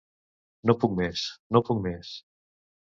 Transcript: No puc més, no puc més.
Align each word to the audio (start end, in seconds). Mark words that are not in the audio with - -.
No 0.71 0.75
puc 0.85 0.95
més, 1.01 1.27
no 1.59 1.65
puc 1.71 1.87
més. 1.87 2.19